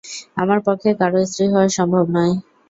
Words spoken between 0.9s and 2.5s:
কারো স্ত্রী হওয়া সম্ভব নয়।